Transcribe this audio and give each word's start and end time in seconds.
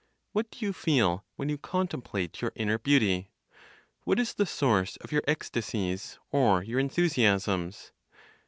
What 0.31 0.49
do 0.49 0.65
you 0.65 0.73
feel 0.73 1.25
when 1.35 1.47
you 1.49 1.59
contemplate 1.59 2.41
your 2.41 2.51
inner 2.55 2.79
beauty? 2.79 3.29
What 4.03 4.19
is 4.19 4.33
the 4.33 4.47
source 4.47 4.95
of 4.97 5.11
your 5.11 5.21
ecstasies, 5.27 6.17
or 6.31 6.63
your 6.63 6.79
enthusiasms? 6.79 7.91